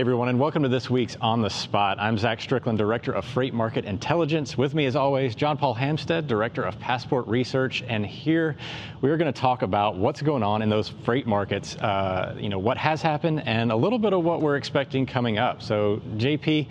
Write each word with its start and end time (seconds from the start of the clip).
Hey 0.00 0.02
everyone, 0.02 0.30
and 0.30 0.40
welcome 0.40 0.62
to 0.62 0.68
this 0.70 0.88
week's 0.88 1.14
On 1.20 1.42
the 1.42 1.50
Spot. 1.50 1.98
I'm 2.00 2.16
Zach 2.16 2.40
Strickland, 2.40 2.78
Director 2.78 3.12
of 3.12 3.22
Freight 3.22 3.52
Market 3.52 3.84
Intelligence. 3.84 4.56
With 4.56 4.72
me, 4.72 4.86
as 4.86 4.96
always, 4.96 5.34
John 5.34 5.58
Paul 5.58 5.74
Hampstead, 5.74 6.26
Director 6.26 6.62
of 6.62 6.80
Passport 6.80 7.26
Research. 7.26 7.84
And 7.86 8.06
here 8.06 8.56
we 9.02 9.10
are 9.10 9.18
going 9.18 9.30
to 9.30 9.38
talk 9.38 9.60
about 9.60 9.96
what's 9.96 10.22
going 10.22 10.42
on 10.42 10.62
in 10.62 10.70
those 10.70 10.88
freight 10.88 11.26
markets, 11.26 11.76
uh, 11.76 12.34
you 12.40 12.48
know, 12.48 12.58
what 12.58 12.78
has 12.78 13.02
happened, 13.02 13.42
and 13.44 13.70
a 13.70 13.76
little 13.76 13.98
bit 13.98 14.14
of 14.14 14.24
what 14.24 14.40
we're 14.40 14.56
expecting 14.56 15.04
coming 15.04 15.36
up. 15.36 15.60
So, 15.60 16.00
JP, 16.16 16.66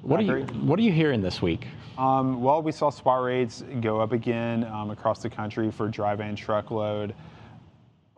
what 0.00 0.20
are 0.20 0.22
you 0.22 0.44
what 0.62 0.78
are 0.78 0.82
you 0.82 0.92
hearing 0.92 1.20
this 1.20 1.42
week? 1.42 1.66
Um, 1.98 2.40
well, 2.40 2.62
we 2.62 2.72
saw 2.72 2.88
spot 2.88 3.22
rates 3.22 3.64
go 3.82 4.00
up 4.00 4.12
again 4.12 4.64
um, 4.64 4.88
across 4.88 5.18
the 5.18 5.28
country 5.28 5.70
for 5.70 5.88
dry 5.88 6.14
van 6.14 6.34
truckload 6.34 7.14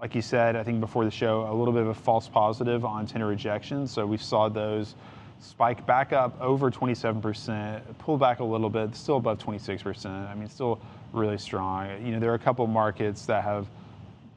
like 0.01 0.15
you 0.15 0.23
said, 0.23 0.55
I 0.55 0.63
think 0.63 0.81
before 0.81 1.05
the 1.05 1.11
show, 1.11 1.49
a 1.51 1.55
little 1.55 1.75
bit 1.75 1.83
of 1.83 1.89
a 1.89 1.95
false 1.95 2.29
positive 2.29 2.85
on 2.85 3.07
tender 3.07 3.27
rejections. 3.27 3.91
So 3.91 4.07
we 4.07 4.17
saw 4.17 4.49
those 4.49 4.95
spike 5.41 5.87
back 5.87 6.13
up 6.13 6.41
over 6.41 6.71
27%, 6.71 7.83
pull 7.99 8.17
back 8.17 8.39
a 8.39 8.45
little 8.45 8.71
bit, 8.71 8.95
still 8.95 9.17
above 9.17 9.39
26%. 9.39 10.07
I 10.07 10.35
mean, 10.35 10.49
still 10.49 10.81
really 11.13 11.39
strong. 11.39 12.05
You 12.05 12.13
know, 12.13 12.21
there 12.21 12.31
are 12.31 12.35
a 12.35 12.39
couple 12.39 12.67
markets 12.69 13.27
that 13.27 13.43
have 13.43 13.67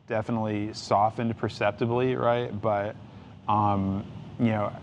definitely 0.07 0.73
softened 0.73 1.37
perceptibly, 1.37 2.15
right? 2.15 2.59
But, 2.59 2.95
um, 3.47 4.03
you 4.39 4.47
know, 4.47 4.73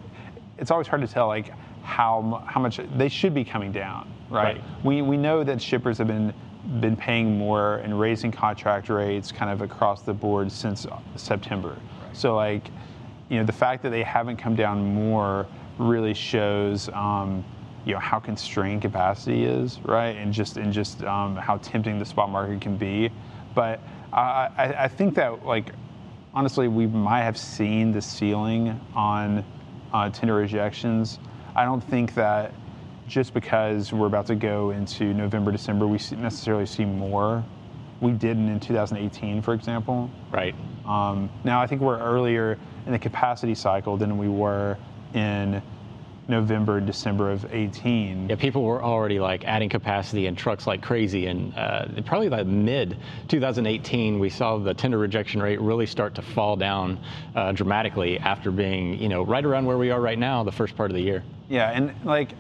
it's 0.59 0.71
always 0.71 0.87
hard 0.87 1.03
to 1.03 1.09
tell, 1.09 1.27
like, 1.27 1.51
how, 1.83 2.45
how 2.47 2.61
much 2.61 2.81
they 2.97 3.09
should 3.09 3.35
be 3.35 3.45
coming 3.45 3.73
down, 3.73 4.13
right? 4.31 4.57
right? 4.57 4.85
We, 4.85 5.03
we 5.03 5.17
know 5.17 5.43
that 5.43 5.61
shippers 5.61 5.99
have 5.99 6.07
been 6.07 6.33
been 6.81 6.97
paying 6.97 7.39
more 7.39 7.77
and 7.77 7.99
raising 7.99 8.31
contract 8.31 8.89
rates 8.89 9.33
kind 9.33 9.51
of 9.51 9.63
across 9.63 10.03
the 10.03 10.13
board 10.13 10.53
since 10.53 10.87
September. 11.17 11.71
Right. 11.71 12.17
So 12.17 12.37
like, 12.37 12.69
you 13.29 13.39
know, 13.39 13.45
the 13.45 13.53
fact 13.53 13.83
that 13.83 13.91
they 13.91 14.03
haven't 14.03 14.37
come 14.37 14.55
down 14.55 14.95
more 14.95 15.47
really 15.79 16.15
shows, 16.15 16.89
um, 16.91 17.45
you 17.85 17.95
know, 17.95 18.01
how 18.01 18.19
constrained 18.19 18.83
capacity 18.83 19.45
is, 19.45 19.81
right? 19.81 20.17
And 20.17 20.33
just 20.33 20.57
and 20.57 20.73
just 20.73 21.03
um, 21.05 21.37
how 21.37 21.57
tempting 21.59 21.99
the 21.99 22.05
spot 22.05 22.31
market 22.31 22.61
can 22.61 22.77
be. 22.77 23.11
But 23.55 23.81
I, 24.13 24.51
I 24.59 24.75
I 24.85 24.89
think 24.89 25.15
that 25.15 25.47
like, 25.47 25.73
honestly, 26.35 26.69
we 26.69 26.87
might 26.87 27.23
have 27.23 27.39
seen 27.39 27.93
the 27.93 28.03
ceiling 28.03 28.79
on 28.95 29.45
uh, 29.93 30.11
tender 30.11 30.35
rejections. 30.35 31.19
I 31.57 31.65
don't 31.65 31.83
think 31.83 32.15
that 32.15 32.53
just 33.09 33.33
because 33.35 33.93
we're 33.93 34.07
about 34.07 34.27
to 34.27 34.35
go 34.35 34.71
into 34.71 35.15
November, 35.15 35.51
December, 35.51 35.87
we 35.87 35.99
necessarily 36.17 36.67
see 36.67 36.85
more. 36.85 37.43
We 38.01 38.13
didn't 38.13 38.49
in 38.49 38.61
2018, 38.61 39.43
for 39.43 39.55
example. 39.55 40.11
Right. 40.31 40.55
Um, 40.87 41.31
now, 41.43 41.61
I 41.61 41.67
think 41.67 41.81
we're 41.81 41.99
earlier 41.99 42.59
in 42.87 42.93
the 42.93 42.99
capacity 42.99 43.55
cycle 43.55 43.97
than 43.97 44.19
we 44.19 44.29
were 44.29 44.77
in 45.15 45.61
November 46.29 46.77
and 46.77 46.87
December 46.87 47.31
of 47.31 47.53
18. 47.53 48.29
Yeah, 48.29 48.37
people 48.37 48.63
were 48.63 48.85
already 48.85 49.19
like 49.19 49.45
adding 49.45 49.71
capacity 49.71 50.27
in 50.27 50.37
trucks 50.37 50.67
like 50.67 50.83
crazy. 50.83 51.27
And 51.27 51.57
uh, 51.57 51.87
probably 52.05 52.29
by 52.29 52.43
mid 52.43 52.99
2018, 53.29 54.19
we 54.19 54.29
saw 54.29 54.59
the 54.59 54.75
tender 54.75 54.99
rejection 54.99 55.43
rate 55.43 55.61
really 55.61 55.87
start 55.87 56.15
to 56.17 56.23
fall 56.23 56.57
down 56.57 57.01
uh, 57.35 57.53
dramatically 57.53 58.19
after 58.19 58.51
being, 58.51 59.01
you 59.01 59.09
know, 59.09 59.23
right 59.23 59.45
around 59.45 59.65
where 59.65 59.79
we 59.79 59.91
are 59.91 60.01
right 60.01 60.19
now, 60.19 60.45
the 60.45 60.53
first 60.53 60.77
part 60.77 60.91
of 60.91 60.95
the 60.95 61.03
year. 61.03 61.25
Yeah, 61.49 61.71
and 61.71 61.95
like 62.05 62.35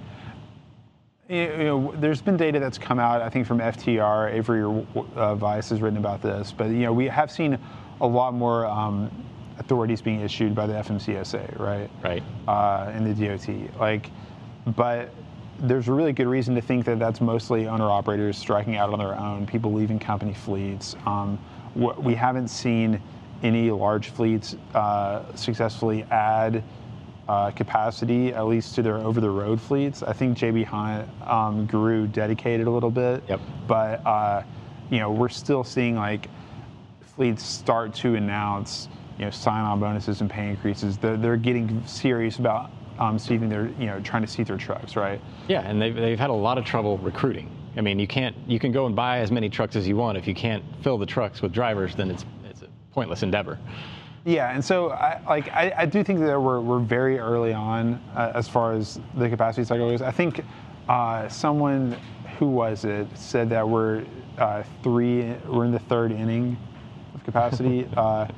you 1.28 1.46
know, 1.58 1.94
there's 1.96 2.22
been 2.22 2.36
data 2.36 2.58
that's 2.58 2.78
come 2.78 2.98
out, 2.98 3.20
I 3.20 3.28
think, 3.28 3.46
from 3.46 3.58
FTR. 3.58 4.32
Avery 4.32 4.84
uh, 5.14 5.34
Vise 5.34 5.68
has 5.68 5.82
written 5.82 5.98
about 5.98 6.22
this, 6.22 6.52
but 6.52 6.66
you 6.66 6.80
know, 6.80 6.92
we 6.92 7.06
have 7.06 7.30
seen 7.30 7.58
a 8.00 8.06
lot 8.06 8.32
more 8.32 8.64
um, 8.66 9.10
authorities 9.58 10.00
being 10.00 10.20
issued 10.20 10.54
by 10.54 10.66
the 10.66 10.72
FMCSA, 10.74 11.58
right? 11.58 11.90
Right. 12.02 12.22
Uh, 12.46 12.90
and 12.94 13.14
the 13.14 13.26
DOT, 13.26 13.78
like, 13.78 14.10
but 14.74 15.10
there's 15.60 15.88
a 15.88 15.92
really 15.92 16.12
good 16.12 16.28
reason 16.28 16.54
to 16.54 16.60
think 16.60 16.86
that 16.86 16.98
that's 16.98 17.20
mostly 17.20 17.66
owner 17.66 17.90
operators 17.90 18.38
striking 18.38 18.76
out 18.76 18.90
on 18.90 18.98
their 18.98 19.14
own, 19.14 19.46
people 19.46 19.72
leaving 19.72 19.98
company 19.98 20.32
fleets. 20.32 20.96
Um, 21.04 21.38
we 21.74 22.14
haven't 22.14 22.48
seen 22.48 23.00
any 23.42 23.70
large 23.70 24.10
fleets 24.10 24.56
uh, 24.74 25.34
successfully 25.34 26.04
add 26.04 26.62
uh, 27.28 27.50
capacity, 27.50 28.32
at 28.32 28.46
least 28.46 28.74
to 28.74 28.82
their 28.82 28.96
over 28.96 29.20
the 29.20 29.30
road 29.30 29.60
fleets. 29.60 30.02
I 30.02 30.12
think 30.12 30.38
JB 30.38 30.64
Hunt 30.64 31.08
um, 31.22 31.66
grew 31.66 32.06
dedicated 32.06 32.66
a 32.66 32.70
little 32.70 32.90
bit, 32.90 33.22
yep. 33.28 33.40
but 33.66 34.04
uh, 34.06 34.42
you 34.90 34.98
know 34.98 35.10
we're 35.10 35.28
still 35.28 35.62
seeing 35.62 35.94
like 35.96 36.28
fleets 37.00 37.44
start 37.44 37.94
to 37.94 38.14
announce 38.14 38.88
you 39.18 39.24
know 39.24 39.30
sign-on 39.30 39.80
bonuses 39.80 40.20
and 40.20 40.30
pay 40.30 40.48
increases. 40.48 40.96
They're, 40.96 41.16
they're 41.16 41.36
getting 41.36 41.84
serious 41.86 42.38
about 42.38 42.70
um, 42.98 43.18
seating 43.18 43.48
their 43.48 43.68
you 43.78 43.86
know 43.86 44.00
trying 44.00 44.22
to 44.22 44.28
seat 44.28 44.46
their 44.46 44.56
trucks, 44.56 44.96
right? 44.96 45.20
Yeah, 45.48 45.60
and 45.60 45.80
they've 45.80 45.94
they've 45.94 46.18
had 46.18 46.30
a 46.30 46.34
lot 46.34 46.56
of 46.56 46.64
trouble 46.64 46.98
recruiting. 46.98 47.50
I 47.76 47.82
mean, 47.82 47.98
you 47.98 48.06
can't 48.06 48.34
you 48.46 48.58
can 48.58 48.72
go 48.72 48.86
and 48.86 48.96
buy 48.96 49.18
as 49.18 49.30
many 49.30 49.50
trucks 49.50 49.76
as 49.76 49.86
you 49.86 49.96
want. 49.96 50.16
If 50.16 50.26
you 50.26 50.34
can't 50.34 50.64
fill 50.82 50.96
the 50.96 51.06
trucks 51.06 51.42
with 51.42 51.52
drivers, 51.52 51.94
then 51.94 52.10
it's 52.10 52.24
it's 52.48 52.62
a 52.62 52.68
pointless 52.92 53.22
endeavor. 53.22 53.58
Yeah, 54.24 54.50
and 54.52 54.64
so 54.64 54.90
I, 54.90 55.20
like 55.26 55.48
I, 55.48 55.72
I 55.78 55.86
do 55.86 56.04
think 56.04 56.20
that 56.20 56.40
we're, 56.40 56.60
we're 56.60 56.80
very 56.80 57.18
early 57.18 57.52
on 57.52 58.02
uh, 58.14 58.32
as 58.34 58.48
far 58.48 58.74
as 58.74 59.00
the 59.16 59.28
capacity 59.28 59.64
cycle 59.64 59.88
goes. 59.90 60.02
I 60.02 60.10
think 60.10 60.44
uh, 60.88 61.28
someone 61.28 61.96
who 62.38 62.46
was 62.48 62.84
it 62.84 63.06
said 63.14 63.50
that 63.50 63.68
we're 63.68 64.04
uh, 64.38 64.62
three 64.82 65.32
we're 65.46 65.64
in 65.64 65.72
the 65.72 65.78
third 65.78 66.12
inning 66.12 66.56
of 67.14 67.24
capacity. 67.24 67.86
Uh, 67.96 68.28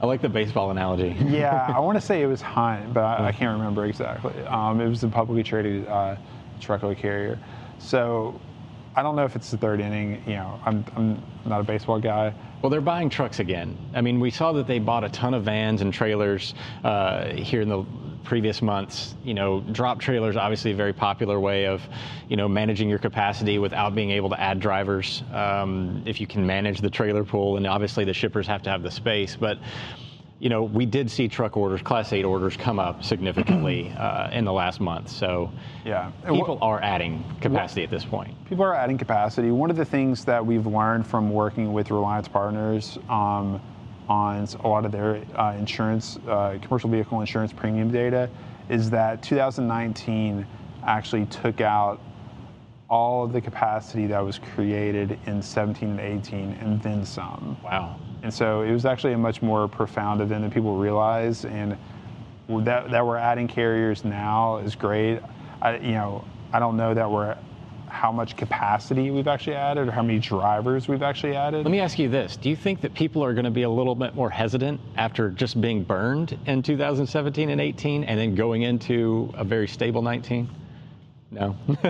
I 0.00 0.06
like 0.06 0.20
the 0.20 0.28
baseball 0.28 0.72
analogy. 0.72 1.16
yeah, 1.28 1.72
I 1.72 1.78
want 1.78 1.96
to 1.96 2.00
say 2.04 2.22
it 2.22 2.26
was 2.26 2.42
Hunt, 2.42 2.92
but 2.92 3.04
I, 3.04 3.28
I 3.28 3.32
can't 3.32 3.56
remember 3.56 3.84
exactly. 3.86 4.34
Um, 4.46 4.80
it 4.80 4.88
was 4.88 5.04
a 5.04 5.08
publicly 5.08 5.44
traded 5.44 5.86
uh, 5.86 6.16
truckload 6.60 6.98
carrier. 6.98 7.38
So 7.78 8.40
I 8.94 9.02
don't 9.02 9.16
know 9.16 9.24
if 9.24 9.36
it's 9.36 9.50
the 9.50 9.56
third 9.56 9.80
inning. 9.80 10.22
You 10.26 10.34
know, 10.34 10.60
I'm, 10.64 10.84
I'm 10.96 11.22
not 11.46 11.60
a 11.60 11.64
baseball 11.64 11.98
guy. 11.98 12.34
Well, 12.60 12.70
they're 12.70 12.80
buying 12.80 13.08
trucks 13.08 13.40
again. 13.40 13.76
I 13.94 14.02
mean, 14.02 14.20
we 14.20 14.30
saw 14.30 14.52
that 14.52 14.66
they 14.66 14.78
bought 14.78 15.02
a 15.02 15.08
ton 15.08 15.34
of 15.34 15.44
vans 15.44 15.80
and 15.80 15.92
trailers 15.92 16.54
uh, 16.84 17.28
here 17.30 17.62
in 17.62 17.68
the 17.68 17.84
previous 18.22 18.60
months. 18.60 19.14
You 19.24 19.34
know, 19.34 19.60
drop 19.60 19.98
trailers 19.98 20.36
obviously 20.36 20.72
a 20.72 20.74
very 20.74 20.92
popular 20.92 21.40
way 21.40 21.66
of, 21.66 21.82
you 22.28 22.36
know, 22.36 22.48
managing 22.48 22.88
your 22.88 22.98
capacity 22.98 23.58
without 23.58 23.94
being 23.94 24.10
able 24.10 24.28
to 24.30 24.40
add 24.40 24.60
drivers. 24.60 25.22
Um, 25.32 26.02
if 26.06 26.20
you 26.20 26.26
can 26.26 26.46
manage 26.46 26.80
the 26.80 26.90
trailer 26.90 27.24
pool, 27.24 27.56
and 27.56 27.66
obviously 27.66 28.04
the 28.04 28.14
shippers 28.14 28.46
have 28.46 28.62
to 28.62 28.70
have 28.70 28.82
the 28.82 28.90
space, 28.90 29.36
but 29.36 29.58
you 30.42 30.48
know, 30.48 30.64
we 30.64 30.84
did 30.84 31.08
see 31.08 31.28
truck 31.28 31.56
orders, 31.56 31.82
Class 31.82 32.12
8 32.12 32.24
orders 32.24 32.56
come 32.56 32.80
up 32.80 33.04
significantly 33.04 33.90
uh, 33.98 34.28
in 34.32 34.44
the 34.44 34.52
last 34.52 34.80
month. 34.80 35.08
So 35.08 35.52
yeah, 35.84 36.10
people 36.26 36.58
are 36.60 36.82
adding 36.82 37.24
capacity 37.40 37.84
at 37.84 37.90
this 37.90 38.04
point. 38.04 38.34
People 38.48 38.64
are 38.64 38.74
adding 38.74 38.98
capacity. 38.98 39.52
One 39.52 39.70
of 39.70 39.76
the 39.76 39.84
things 39.84 40.24
that 40.24 40.44
we've 40.44 40.66
learned 40.66 41.06
from 41.06 41.30
working 41.30 41.72
with 41.72 41.92
Reliance 41.92 42.26
Partners 42.26 42.98
um, 43.08 43.62
on 44.08 44.48
a 44.64 44.66
lot 44.66 44.84
of 44.84 44.90
their 44.90 45.22
uh, 45.36 45.54
insurance, 45.56 46.18
uh, 46.26 46.58
commercial 46.60 46.90
vehicle 46.90 47.20
insurance 47.20 47.52
premium 47.52 47.92
data, 47.92 48.28
is 48.68 48.90
that 48.90 49.22
2019 49.22 50.44
actually 50.84 51.26
took 51.26 51.60
out 51.60 52.00
all 52.90 53.24
of 53.24 53.32
the 53.32 53.40
capacity 53.40 54.08
that 54.08 54.18
was 54.18 54.40
created 54.40 55.20
in 55.26 55.40
17 55.40 55.88
and 55.88 56.00
18 56.00 56.54
and 56.54 56.82
then 56.82 57.06
some. 57.06 57.56
Wow. 57.62 57.96
And 58.22 58.32
so 58.32 58.62
it 58.62 58.72
was 58.72 58.84
actually 58.84 59.12
a 59.12 59.18
much 59.18 59.42
more 59.42 59.68
profound 59.68 60.20
event 60.20 60.42
than 60.42 60.50
people 60.50 60.76
realize. 60.76 61.44
And 61.44 61.76
that, 62.48 62.90
that 62.90 63.04
we're 63.04 63.16
adding 63.16 63.48
carriers 63.48 64.04
now 64.04 64.58
is 64.58 64.74
great. 64.74 65.20
I, 65.60 65.76
you 65.78 65.92
know, 65.92 66.24
I 66.52 66.58
don't 66.58 66.76
know 66.76 66.94
that 66.94 67.10
we're 67.10 67.36
how 67.88 68.10
much 68.10 68.36
capacity 68.38 69.10
we've 69.10 69.28
actually 69.28 69.54
added 69.54 69.86
or 69.86 69.90
how 69.90 70.02
many 70.02 70.18
drivers 70.18 70.88
we've 70.88 71.02
actually 71.02 71.36
added. 71.36 71.58
Let 71.58 71.70
me 71.70 71.78
ask 71.78 71.98
you 71.98 72.08
this. 72.08 72.36
Do 72.36 72.48
you 72.48 72.56
think 72.56 72.80
that 72.80 72.94
people 72.94 73.22
are 73.22 73.34
going 73.34 73.44
to 73.44 73.50
be 73.50 73.62
a 73.62 73.70
little 73.70 73.94
bit 73.94 74.14
more 74.14 74.30
hesitant 74.30 74.80
after 74.96 75.30
just 75.30 75.60
being 75.60 75.84
burned 75.84 76.38
in 76.46 76.62
2017 76.62 77.50
and 77.50 77.60
18 77.60 78.04
and 78.04 78.18
then 78.18 78.34
going 78.34 78.62
into 78.62 79.30
a 79.34 79.44
very 79.44 79.68
stable 79.68 80.00
19? 80.00 80.48
No. 81.30 81.54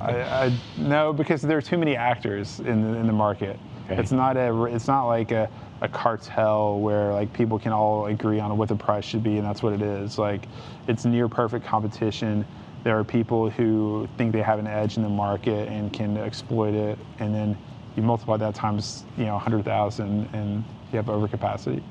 I, 0.00 0.22
I, 0.22 0.58
no, 0.76 1.12
because 1.12 1.40
there 1.40 1.56
are 1.56 1.62
too 1.62 1.78
many 1.78 1.94
actors 1.96 2.58
in 2.60 2.82
the, 2.82 2.98
in 2.98 3.06
the 3.06 3.12
market. 3.12 3.58
Okay. 3.86 4.00
It's 4.00 4.12
not 4.12 4.36
a. 4.36 4.64
It's 4.64 4.88
not 4.88 5.06
like 5.06 5.30
a, 5.30 5.50
a 5.84 5.88
cartel 5.88 6.80
where 6.80 7.12
like 7.12 7.32
people 7.34 7.58
can 7.58 7.70
all 7.70 8.06
agree 8.06 8.40
on 8.40 8.56
what 8.56 8.68
the 8.68 8.74
price 8.74 9.04
should 9.04 9.22
be, 9.22 9.36
and 9.36 9.46
that's 9.46 9.62
what 9.62 9.74
it 9.74 9.82
is. 9.82 10.18
Like, 10.18 10.48
it's 10.88 11.04
near 11.04 11.28
perfect 11.28 11.64
competition. 11.66 12.44
There 12.84 12.98
are 12.98 13.04
people 13.04 13.50
who 13.50 14.08
think 14.16 14.32
they 14.32 14.42
have 14.42 14.58
an 14.58 14.66
edge 14.66 14.96
in 14.96 15.02
the 15.02 15.08
market 15.08 15.68
and 15.68 15.92
can 15.92 16.16
exploit 16.16 16.74
it, 16.74 16.98
and 17.18 17.34
then 17.34 17.56
you 17.96 18.02
multiply 18.02 18.38
that 18.38 18.54
times 18.54 19.04
you 19.18 19.26
know 19.26 19.34
100,000, 19.34 20.28
and 20.32 20.64
you 20.90 20.96
have 20.96 21.06
overcapacity. 21.06 21.82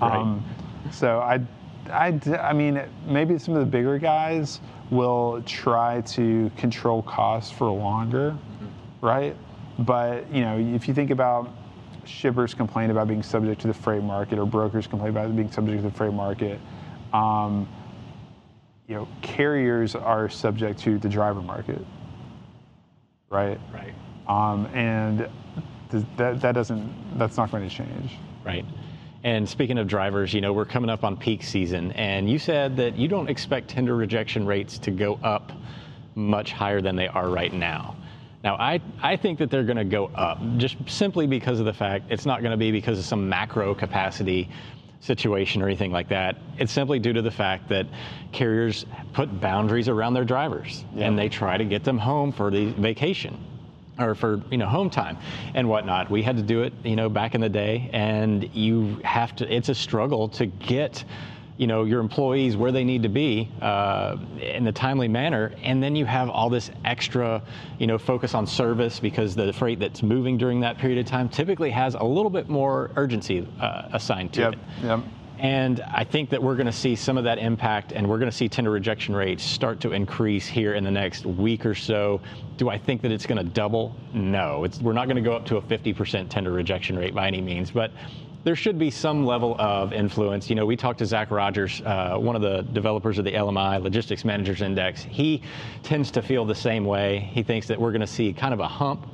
Right. 0.00 0.12
Um, 0.12 0.44
so 0.92 1.20
I, 1.20 1.40
I, 1.90 2.20
I 2.40 2.52
mean, 2.52 2.82
maybe 3.06 3.38
some 3.38 3.54
of 3.54 3.60
the 3.60 3.66
bigger 3.66 3.98
guys 3.98 4.60
will 4.90 5.42
try 5.46 6.02
to 6.02 6.50
control 6.58 7.02
costs 7.02 7.50
for 7.50 7.70
longer, 7.70 8.32
mm-hmm. 8.32 9.06
right? 9.06 9.36
But 9.78 10.30
you 10.30 10.42
know, 10.42 10.58
if 10.58 10.86
you 10.86 10.92
think 10.92 11.10
about 11.10 11.50
shippers 12.08 12.54
complain 12.54 12.90
about 12.90 13.08
being 13.08 13.22
subject 13.22 13.60
to 13.60 13.68
the 13.68 13.74
freight 13.74 14.02
market, 14.02 14.38
or 14.38 14.46
brokers 14.46 14.86
complain 14.86 15.10
about 15.10 15.34
being 15.36 15.50
subject 15.50 15.82
to 15.82 15.90
the 15.90 15.94
freight 15.96 16.12
market, 16.12 16.58
um, 17.12 17.68
you 18.86 18.94
know, 18.94 19.08
carriers 19.22 19.94
are 19.94 20.28
subject 20.28 20.80
to 20.80 20.98
the 20.98 21.08
driver 21.08 21.42
market, 21.42 21.84
right? 23.28 23.60
Right. 23.72 23.94
Um, 24.26 24.66
and 24.74 25.28
th- 25.90 26.04
that 26.16 26.40
that 26.40 26.52
doesn't 26.52 27.18
that's 27.18 27.36
not 27.36 27.50
going 27.50 27.68
to 27.68 27.74
change. 27.74 28.16
Right. 28.44 28.64
And 29.24 29.48
speaking 29.48 29.78
of 29.78 29.88
drivers, 29.88 30.32
you 30.32 30.40
know, 30.40 30.52
we're 30.52 30.64
coming 30.64 30.90
up 30.90 31.04
on 31.04 31.16
peak 31.16 31.42
season, 31.42 31.92
and 31.92 32.30
you 32.30 32.38
said 32.38 32.76
that 32.76 32.96
you 32.96 33.08
don't 33.08 33.28
expect 33.28 33.68
tender 33.68 33.94
rejection 33.96 34.46
rates 34.46 34.78
to 34.78 34.90
go 34.90 35.18
up 35.22 35.52
much 36.14 36.52
higher 36.52 36.80
than 36.80 36.96
they 36.96 37.08
are 37.08 37.28
right 37.28 37.52
now. 37.52 37.96
Now, 38.44 38.54
I, 38.56 38.80
I 39.02 39.16
think 39.16 39.38
that 39.40 39.50
they're 39.50 39.64
going 39.64 39.78
to 39.78 39.84
go 39.84 40.06
up 40.14 40.38
just 40.58 40.76
simply 40.86 41.26
because 41.26 41.58
of 41.58 41.66
the 41.66 41.72
fact 41.72 42.06
it's 42.10 42.24
not 42.24 42.40
going 42.40 42.52
to 42.52 42.56
be 42.56 42.70
because 42.70 42.98
of 42.98 43.04
some 43.04 43.28
macro 43.28 43.74
capacity 43.74 44.48
situation 45.00 45.62
or 45.62 45.66
anything 45.66 45.92
like 45.92 46.08
that. 46.08 46.36
It's 46.58 46.72
simply 46.72 46.98
due 46.98 47.12
to 47.12 47.22
the 47.22 47.30
fact 47.30 47.68
that 47.68 47.86
carriers 48.32 48.84
put 49.12 49.40
boundaries 49.40 49.88
around 49.88 50.14
their 50.14 50.24
drivers 50.24 50.84
Yeah. 50.94 51.06
and 51.06 51.18
they 51.18 51.28
try 51.28 51.56
to 51.56 51.64
get 51.64 51.84
them 51.84 51.98
home 51.98 52.32
for 52.32 52.50
the 52.50 52.66
vacation 52.72 53.44
or 53.98 54.14
for 54.14 54.40
you 54.50 54.58
know 54.58 54.66
home 54.66 54.90
time 54.90 55.16
and 55.54 55.68
whatnot. 55.68 56.10
We 56.10 56.22
had 56.22 56.36
to 56.36 56.42
do 56.42 56.62
it 56.62 56.72
you 56.84 56.94
know 56.96 57.08
back 57.08 57.34
in 57.34 57.40
the 57.40 57.48
day, 57.48 57.90
and 57.92 58.48
you 58.54 59.00
have 59.04 59.34
to. 59.36 59.52
It's 59.52 59.68
a 59.68 59.74
struggle 59.74 60.28
to 60.30 60.46
get 60.46 61.04
you 61.58 61.66
know 61.66 61.84
your 61.84 62.00
employees 62.00 62.56
where 62.56 62.72
they 62.72 62.84
need 62.84 63.02
to 63.02 63.08
be 63.08 63.50
uh, 63.60 64.16
in 64.40 64.66
a 64.68 64.72
timely 64.72 65.08
manner, 65.08 65.52
and 65.62 65.82
then 65.82 65.94
you 65.96 66.06
have 66.06 66.30
all 66.30 66.48
this 66.48 66.70
extra 66.84 67.42
you 67.78 67.86
know 67.86 67.98
focus 67.98 68.34
on 68.34 68.46
service 68.46 68.98
because 69.00 69.34
the 69.34 69.52
freight 69.52 69.80
that's 69.80 70.02
moving 70.02 70.38
during 70.38 70.60
that 70.60 70.78
period 70.78 70.98
of 70.98 71.06
time 71.06 71.28
typically 71.28 71.70
has 71.70 71.94
a 71.94 72.04
little 72.04 72.30
bit 72.30 72.48
more 72.48 72.90
urgency 72.96 73.46
uh, 73.60 73.88
assigned 73.92 74.32
to 74.34 74.40
Yep. 74.40 74.52
it. 74.52 74.58
Yep. 74.84 75.00
And 75.40 75.80
I 75.82 76.02
think 76.02 76.30
that 76.30 76.42
we're 76.42 76.56
going 76.56 76.66
to 76.66 76.72
see 76.72 76.96
some 76.96 77.16
of 77.16 77.22
that 77.22 77.38
impact, 77.38 77.92
and 77.92 78.08
we're 78.08 78.18
going 78.18 78.30
to 78.30 78.36
see 78.36 78.48
tender 78.48 78.72
rejection 78.72 79.14
rates 79.14 79.44
start 79.44 79.78
to 79.80 79.92
increase 79.92 80.48
here 80.48 80.74
in 80.74 80.82
the 80.82 80.90
next 80.90 81.26
week 81.26 81.64
or 81.64 81.76
so. 81.76 82.20
Do 82.56 82.68
I 82.70 82.76
think 82.76 83.02
that 83.02 83.12
it's 83.12 83.24
going 83.24 83.38
to 83.38 83.44
double? 83.48 83.94
No, 84.12 84.64
it's, 84.64 84.80
we're 84.80 84.94
not 84.94 85.04
going 85.06 85.14
to 85.14 85.22
go 85.22 85.34
up 85.34 85.46
to 85.46 85.58
a 85.58 85.62
50% 85.62 86.28
tender 86.28 86.50
rejection 86.50 86.98
rate 86.98 87.14
by 87.14 87.28
any 87.28 87.40
means, 87.40 87.70
but 87.70 87.92
there 88.44 88.56
should 88.56 88.78
be 88.78 88.90
some 88.90 89.26
level 89.26 89.56
of 89.58 89.92
influence. 89.92 90.48
You 90.48 90.56
know, 90.56 90.64
we 90.66 90.76
talked 90.76 91.00
to 91.00 91.06
Zac 91.06 91.30
Rogers, 91.30 91.82
uh, 91.84 92.16
one 92.18 92.36
of 92.36 92.42
the 92.42 92.62
developers 92.72 93.18
of 93.18 93.24
the 93.24 93.32
LMI 93.32 93.82
Logistics 93.82 94.24
Managers 94.24 94.62
Index. 94.62 95.02
He 95.02 95.42
tends 95.82 96.10
to 96.12 96.22
feel 96.22 96.44
the 96.44 96.54
same 96.54 96.84
way. 96.84 97.30
He 97.32 97.42
thinks 97.42 97.66
that 97.68 97.80
we're 97.80 97.90
going 97.92 98.00
to 98.00 98.06
see 98.06 98.32
kind 98.32 98.54
of 98.54 98.60
a 98.60 98.68
hump 98.68 99.06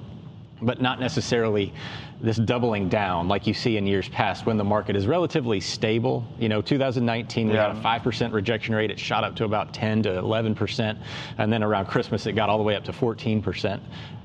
but 0.62 0.80
not 0.80 1.00
necessarily 1.00 1.72
this 2.20 2.36
doubling 2.36 2.88
down 2.88 3.28
like 3.28 3.46
you 3.46 3.52
see 3.52 3.76
in 3.76 3.86
years 3.86 4.08
past 4.08 4.46
when 4.46 4.56
the 4.56 4.64
market 4.64 4.96
is 4.96 5.06
relatively 5.06 5.60
stable. 5.60 6.24
You 6.38 6.48
know, 6.48 6.62
2019 6.62 7.48
we 7.48 7.54
Yeah. 7.54 7.68
had 7.68 7.76
a 7.76 7.80
5% 7.80 8.32
rejection 8.32 8.74
rate. 8.74 8.90
It 8.90 8.98
shot 8.98 9.24
up 9.24 9.36
to 9.36 9.44
about 9.44 9.74
10 9.74 10.02
to 10.04 10.10
11%. 10.10 10.98
And 11.38 11.52
then 11.52 11.62
around 11.62 11.86
Christmas, 11.86 12.26
it 12.26 12.32
got 12.32 12.48
all 12.48 12.58
the 12.58 12.64
way 12.64 12.76
up 12.76 12.84
to 12.84 12.92
14%. 12.92 13.80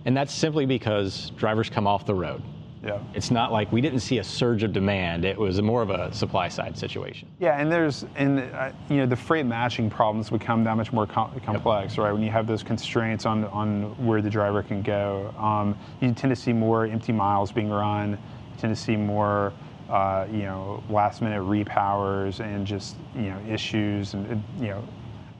And 0.06 0.16
that's 0.16 0.34
simply 0.34 0.66
because 0.66 1.32
drivers 1.32 1.70
come 1.70 1.88
off 1.88 2.06
the 2.06 2.16
road. 2.16 2.42
Yeah. 2.84 3.00
It's 3.14 3.30
not 3.30 3.52
like 3.52 3.72
we 3.72 3.82
didn't 3.82 4.00
see 4.00 4.20
a 4.20 4.24
surge 4.24 4.64
of 4.64 4.72
demand. 4.72 5.26
It 5.26 5.38
was 5.38 5.62
more 5.62 5.82
of 5.82 5.90
a 5.90 6.14
supply 6.14 6.48
side 6.48 6.78
situation. 6.78 7.28
Yeah, 7.40 7.60
and 7.60 7.70
there's 7.72 8.06
and 8.16 8.40
uh, 8.40 8.72
you 8.90 8.98
know 8.98 9.06
the 9.06 9.16
freight 9.16 9.46
matching 9.46 9.90
problems 9.90 10.30
become 10.30 10.64
that 10.64 10.78
much 10.78 10.94
more 10.94 11.06
com- 11.06 11.38
complex, 11.42 11.98
right? 11.98 12.12
When 12.14 12.24
you 12.24 12.32
have 12.32 12.48
those 12.48 12.64
constraints 12.64 13.26
on 13.26 13.44
on 13.46 13.96
where 14.06 14.22
the 14.22 14.30
driver 14.30 14.64
can 14.64 14.82
go, 14.82 15.34
um, 15.38 15.78
you 16.00 16.14
tend 16.14 16.34
to 16.34 16.42
see 16.42 16.54
more 16.54 16.86
empty 16.86 17.12
miles 17.12 17.52
being 17.52 17.70
run. 17.70 18.12
You 18.12 18.18
tend 18.58 18.74
to 18.76 18.82
see 18.82 18.96
more, 18.96 19.52
uh, 19.90 20.26
you 20.32 20.44
know, 20.44 20.82
last 20.90 21.22
minute 21.22 21.42
repowers 21.42 22.40
and 22.40 22.66
just 22.66 22.96
you 23.14 23.24
know 23.24 23.40
issues 23.48 24.14
and 24.14 24.26
and, 24.28 24.44
you 24.60 24.68
know, 24.68 24.84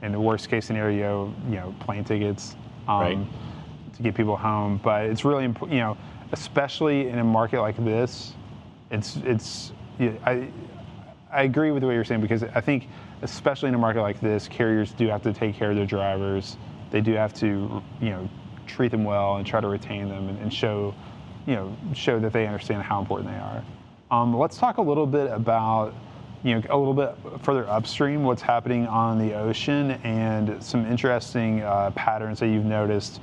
in 0.02 0.12
the 0.12 0.20
worst 0.20 0.50
case 0.50 0.66
scenario, 0.66 1.32
you 1.48 1.56
know, 1.56 1.74
plane 1.80 2.04
tickets. 2.04 2.54
Um, 2.86 3.00
Right. 3.00 3.18
To 3.96 4.02
get 4.02 4.14
people 4.14 4.36
home, 4.36 4.80
but 4.82 5.06
it's 5.06 5.24
really 5.24 5.44
important, 5.44 5.76
you 5.76 5.82
know, 5.82 5.96
especially 6.32 7.08
in 7.08 7.18
a 7.18 7.24
market 7.24 7.60
like 7.60 7.76
this, 7.84 8.34
it's 8.90 9.16
it's 9.16 9.72
I 10.24 10.48
I 11.32 11.42
agree 11.42 11.70
with 11.70 11.84
what 11.84 11.92
you're 11.92 12.04
saying 12.04 12.20
because 12.20 12.42
I 12.42 12.60
think, 12.60 12.88
especially 13.22 13.68
in 13.68 13.74
a 13.74 13.78
market 13.78 14.02
like 14.02 14.20
this, 14.20 14.48
carriers 14.48 14.92
do 14.92 15.06
have 15.08 15.22
to 15.22 15.32
take 15.32 15.54
care 15.54 15.70
of 15.70 15.76
their 15.76 15.86
drivers. 15.86 16.56
They 16.90 17.00
do 17.00 17.12
have 17.12 17.32
to, 17.34 17.82
you 18.00 18.10
know, 18.10 18.28
treat 18.66 18.90
them 18.90 19.04
well 19.04 19.36
and 19.36 19.46
try 19.46 19.60
to 19.60 19.68
retain 19.68 20.08
them 20.08 20.28
and, 20.28 20.38
and 20.40 20.52
show, 20.52 20.94
you 21.46 21.54
know, 21.54 21.76
show 21.94 22.18
that 22.20 22.32
they 22.32 22.46
understand 22.46 22.82
how 22.82 23.00
important 23.00 23.30
they 23.30 23.38
are. 23.38 23.62
Um, 24.10 24.36
let's 24.36 24.56
talk 24.56 24.78
a 24.78 24.82
little 24.82 25.06
bit 25.06 25.30
about, 25.30 25.94
you 26.42 26.54
know, 26.54 26.62
a 26.68 26.76
little 26.76 26.94
bit 26.94 27.14
further 27.42 27.68
upstream, 27.68 28.24
what's 28.24 28.42
happening 28.42 28.86
on 28.86 29.18
the 29.18 29.34
ocean 29.34 29.92
and 30.02 30.62
some 30.62 30.84
interesting 30.86 31.62
uh, 31.62 31.92
patterns 31.94 32.40
that 32.40 32.48
you've 32.48 32.64
noticed 32.64 33.20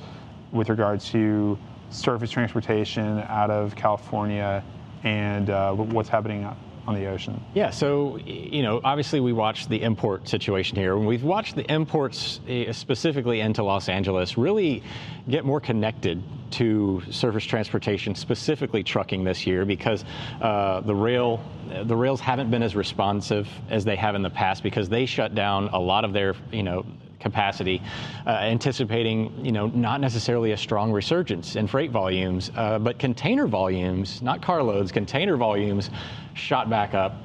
with 0.52 0.70
regard 0.70 1.00
to 1.02 1.58
surface 1.90 2.32
transportation 2.32 3.20
out 3.28 3.50
of 3.50 3.76
California 3.76 4.64
and 5.04 5.50
uh, 5.50 5.74
what's 5.74 6.10
happening 6.10 6.48
on 6.88 6.96
the 6.96 7.06
ocean. 7.06 7.44
Yeah, 7.54 7.70
so 7.70 8.18
you 8.18 8.64
know, 8.64 8.80
obviously 8.84 9.20
we 9.20 9.34
watched 9.34 9.68
the 9.70 9.82
import 9.82 10.28
situation 10.28 10.78
here. 10.78 10.98
We've 10.98 11.24
watched 11.24 11.56
the 11.56 11.70
imports 11.72 12.40
eh, 12.48 12.72
specifically 12.72 13.42
into 13.42 13.62
Los 13.62 13.90
Angeles 13.90 14.38
really 14.38 14.84
get 15.30 15.44
more 15.44 15.60
connected 15.60 16.24
to 16.52 17.04
surface 17.12 17.44
transportation, 17.44 18.16
specifically 18.16 18.84
trucking 18.84 19.26
this 19.26 19.46
year, 19.46 19.66
because 19.66 20.06
uh, 20.42 20.80
the 20.80 20.96
rail, 20.96 21.44
the 21.84 21.96
rails 21.96 22.22
haven't 22.22 22.50
been 22.50 22.64
as 22.64 22.74
responsive 22.74 23.50
as 23.70 23.84
they 23.84 23.98
have 23.98 24.16
in 24.16 24.22
the 24.22 24.30
past 24.30 24.64
because 24.64 24.88
they 24.88 25.06
shut 25.06 25.36
down 25.36 25.68
a 25.74 25.80
lot 25.80 26.06
of 26.06 26.14
their, 26.14 26.36
you 26.54 26.64
know, 26.64 26.86
capacity, 27.20 27.82
uh, 28.26 28.30
anticipating, 28.30 29.34
you 29.44 29.52
know, 29.52 29.68
not 29.68 30.02
necessarily 30.02 30.52
a 30.52 30.58
strong 30.58 30.92
resurgence 30.92 31.56
in 31.56 31.68
freight 31.68 31.92
volumes, 31.92 32.52
uh, 32.56 32.80
but 32.80 33.00
container 33.00 33.48
volumes, 33.48 34.22
not 34.22 34.42
carloads, 34.42 34.92
container 34.92 35.38
volumes 35.38 35.90
shot 36.34 36.70
back 36.70 36.94
up. 36.94 37.16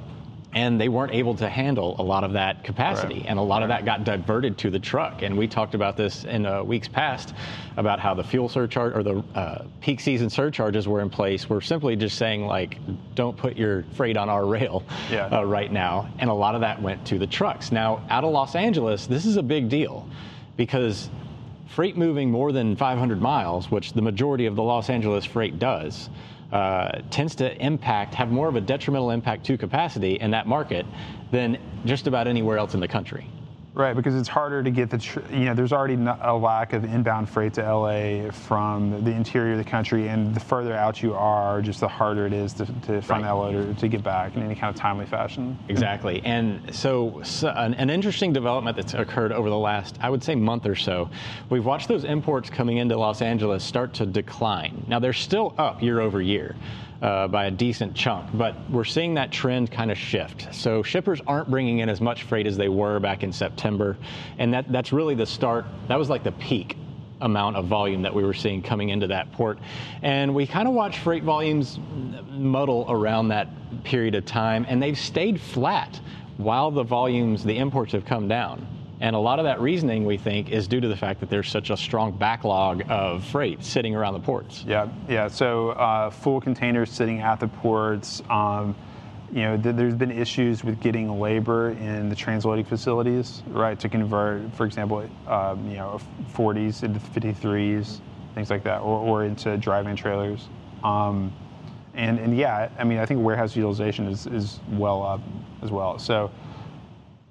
And 0.55 0.79
they 0.79 0.87
weren't 0.87 1.13
able 1.13 1.33
to 1.35 1.49
handle 1.49 1.95
a 1.97 2.03
lot 2.03 2.23
of 2.23 2.33
that 2.33 2.63
capacity, 2.63 3.15
Right. 3.15 3.25
and 3.27 3.39
a 3.39 3.41
lot 3.41 3.63
of 3.63 3.69
that 3.69 3.85
got 3.85 4.03
diverted 4.03 4.57
to 4.59 4.69
the 4.69 4.77
truck. 4.79 5.23
And 5.23 5.35
we 5.37 5.47
talked 5.47 5.73
about 5.73 5.97
this 5.97 6.25
in 6.25 6.45
uh, 6.45 6.63
weeks 6.63 6.87
past 6.87 7.33
about 7.75 7.99
how 7.99 8.13
the 8.13 8.23
fuel 8.23 8.47
surcharge 8.49 8.93
or 8.95 9.01
the 9.01 9.23
uh, 9.33 9.63
peak 9.81 9.99
season 9.99 10.29
surcharges 10.29 10.87
were 10.87 11.01
in 11.01 11.09
place. 11.09 11.49
We're 11.49 11.61
simply 11.61 11.95
just 11.95 12.17
saying 12.19 12.45
like, 12.45 12.77
don't 13.15 13.35
put 13.35 13.57
your 13.57 13.83
freight 13.93 14.15
on 14.15 14.29
our 14.29 14.45
rail 14.45 14.83
Yeah. 15.11 15.25
uh, 15.25 15.43
right 15.43 15.71
now. 15.71 16.07
And 16.19 16.29
a 16.29 16.33
lot 16.33 16.53
of 16.53 16.61
that 16.61 16.79
went 16.81 17.03
to 17.07 17.17
the 17.17 17.27
trucks. 17.27 17.71
Now, 17.71 18.01
out 18.11 18.23
of 18.23 18.31
Los 18.31 18.53
Angeles, 18.55 19.07
this 19.07 19.25
is 19.25 19.37
a 19.37 19.43
big 19.43 19.69
deal 19.69 20.07
because 20.55 21.09
freight 21.67 21.97
moving 21.97 22.29
more 22.29 22.51
than 22.51 22.75
500 22.75 23.19
miles, 23.19 23.71
which 23.71 23.93
the 23.93 24.01
majority 24.03 24.45
of 24.45 24.55
the 24.55 24.61
Los 24.61 24.91
Angeles 24.91 25.25
freight 25.25 25.57
does, 25.57 26.09
uh, 26.53 27.01
tends 27.09 27.33
to 27.33 27.65
impact, 27.65 28.13
have 28.13 28.29
more 28.29 28.47
of 28.47 28.55
a 28.55 28.61
detrimental 28.61 29.09
impact 29.09 29.43
to 29.47 29.57
capacity 29.57 30.19
in 30.19 30.29
that 30.31 30.45
market 30.45 30.85
than 31.31 31.57
just 31.83 32.05
about 32.05 32.27
anywhere 32.27 32.59
else 32.59 32.75
in 32.75 32.79
the 32.79 32.87
country. 32.87 33.27
Right, 33.75 33.95
because 33.95 34.13
it's 34.13 34.29
harder 34.29 34.61
to 34.61 34.69
get 34.69 34.91
the, 34.91 34.99
tr- 34.99 35.21
you 35.31 35.45
know, 35.45 35.55
there's 35.55 35.73
already 35.73 35.95
a 35.95 36.35
lack 36.35 36.73
of 36.73 36.83
inbound 36.83 37.27
freight 37.27 37.55
to 37.55 37.61
LA 37.63 38.29
from 38.29 39.03
the 39.03 39.09
interior 39.11 39.53
of 39.53 39.57
the 39.57 39.63
country, 39.63 40.09
and 40.09 40.35
the 40.35 40.39
further 40.39 40.75
out 40.75 41.01
you 41.01 41.15
are, 41.15 41.59
just 41.59 41.79
the 41.79 41.87
harder 41.87 42.27
it 42.27 42.33
is 42.33 42.53
to, 42.53 42.65
to 42.65 43.01
find 43.01 43.09
Right. 43.09 43.21
that 43.23 43.31
loader 43.31 43.73
to 43.73 43.87
get 43.87 44.03
back 44.03 44.35
in 44.35 44.43
any 44.43 44.53
kind 44.53 44.69
of 44.73 44.79
timely 44.79 45.07
fashion. 45.07 45.57
Exactly. 45.69 46.21
And 46.23 46.73
so, 46.75 47.21
so 47.23 47.49
an, 47.49 47.73
an 47.73 47.89
interesting 47.89 48.31
development 48.31 48.77
that's 48.77 48.93
occurred 48.93 49.31
over 49.31 49.49
the 49.49 49.57
last, 49.57 49.97
I 50.01 50.11
would 50.11 50.23
say, 50.23 50.35
month 50.35 50.67
or 50.67 50.75
so, 50.75 51.09
we've 51.49 51.65
watched 51.65 51.87
those 51.87 52.03
imports 52.03 52.51
coming 52.51 52.77
into 52.77 52.95
Los 52.95 53.23
Angeles 53.23 53.63
start 53.63 53.93
to 53.95 54.05
decline. 54.05 54.85
Now, 54.87 54.99
they're 54.99 55.13
still 55.13 55.55
up 55.57 55.81
year 55.81 55.99
over 55.99 56.21
year. 56.21 56.55
Uh, 57.03 57.27
by 57.27 57.47
a 57.47 57.51
decent 57.51 57.93
chunk, 57.93 58.29
but 58.33 58.55
we're 58.69 58.85
seeing 58.85 59.15
that 59.15 59.29
trend 59.29 59.69
kind 59.69 59.91
of 59.91 59.97
shift. 59.97 60.47
So 60.55 60.81
shippers 60.81 61.19
aren't 61.27 61.51
bringing 61.51 61.79
in 61.79 61.89
as 61.89 61.99
much 61.99 62.23
freight 62.23 62.47
as 62.47 62.55
they 62.55 62.69
were 62.69 62.97
back 63.01 63.23
in 63.23 63.33
September, 63.33 63.97
and 64.37 64.53
that, 64.53 64.71
that's 64.71 64.93
really 64.93 65.13
the 65.13 65.25
start. 65.25 65.65
That 65.89 65.99
was 65.99 66.09
like 66.09 66.23
the 66.23 66.31
peak 66.31 66.77
amount 67.19 67.57
of 67.57 67.65
volume 67.65 68.03
that 68.03 68.15
we 68.15 68.23
were 68.23 68.33
seeing 68.33 68.61
coming 68.61 68.87
into 68.87 69.07
that 69.07 69.29
port. 69.33 69.59
And 70.01 70.33
we 70.33 70.47
kind 70.47 70.65
of 70.65 70.73
watched 70.73 70.99
freight 70.99 71.23
volumes 71.23 71.77
muddle 72.29 72.85
around 72.87 73.27
that 73.27 73.49
period 73.83 74.15
of 74.15 74.25
time, 74.25 74.65
and 74.69 74.81
they've 74.81 74.97
stayed 74.97 75.41
flat 75.41 75.99
while 76.37 76.71
the 76.71 76.83
volumes, 76.83 77.43
the 77.43 77.57
imports 77.57 77.91
have 77.91 78.05
come 78.05 78.29
down. 78.29 78.65
And 78.99 79.15
a 79.15 79.19
lot 79.19 79.39
of 79.39 79.45
that 79.45 79.59
reasoning, 79.59 80.05
we 80.05 80.17
think, 80.17 80.49
is 80.49 80.67
due 80.67 80.79
to 80.79 80.87
the 80.87 80.95
fact 80.95 81.19
that 81.19 81.29
there's 81.29 81.49
such 81.49 81.69
a 81.69 81.77
strong 81.77 82.11
backlog 82.11 82.83
of 82.89 83.25
freight 83.25 83.63
sitting 83.63 83.95
around 83.95 84.13
the 84.13 84.19
ports. 84.19 84.63
Yeah, 84.67 84.87
yeah. 85.09 85.27
So 85.27 85.69
uh, 85.71 86.09
full 86.09 86.39
containers 86.39 86.91
sitting 86.91 87.19
at 87.19 87.39
the 87.39 87.47
ports. 87.47 88.21
Um, 88.29 88.75
you 89.31 89.41
know, 89.41 89.57
th- 89.57 89.75
there's 89.75 89.95
been 89.95 90.11
issues 90.11 90.63
with 90.63 90.79
getting 90.79 91.19
labor 91.19 91.71
in 91.71 92.07
the 92.07 92.15
transloading 92.15 92.67
facilities, 92.67 93.41
right, 93.47 93.79
to 93.79 93.89
convert, 93.89 94.53
for 94.53 94.65
example, 94.65 95.09
um, 95.27 95.67
you 95.67 95.77
know, 95.77 95.99
40s 96.33 96.83
into 96.83 96.99
53s, 96.99 97.99
things 98.35 98.51
like 98.51 98.63
that, 98.63 98.81
or, 98.81 98.99
or 98.99 99.25
into 99.25 99.57
drive-in 99.57 99.95
trailers. 99.95 100.49
Um, 100.83 101.33
and 101.95 102.19
and 102.19 102.37
yeah, 102.37 102.69
I 102.77 102.83
mean, 102.83 102.99
I 102.99 103.05
think 103.05 103.23
warehouse 103.23 103.55
utilization 103.55 104.07
is, 104.07 104.27
is 104.27 104.59
well 104.69 105.03
up 105.03 105.21
as 105.61 105.71
well. 105.71 105.99
So, 105.99 106.31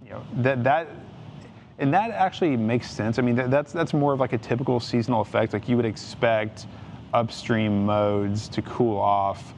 you 0.04 0.10
know, 0.10 0.22
that 0.36 0.64
that 0.64 0.88
and 1.82 1.92
that 1.92 2.12
actually 2.12 2.56
makes 2.56 2.88
sense. 2.88 3.18
I 3.18 3.22
mean, 3.22 3.34
that, 3.34 3.50
that's 3.50 3.72
that's 3.72 3.92
more 3.92 4.12
of 4.12 4.20
like 4.20 4.32
a 4.32 4.38
typical 4.38 4.78
seasonal 4.78 5.20
effect. 5.20 5.52
Like 5.52 5.68
you 5.68 5.76
would 5.76 5.84
expect 5.84 6.66
upstream 7.12 7.84
modes 7.84 8.48
to 8.48 8.62
cool 8.62 8.96
off 8.96 9.52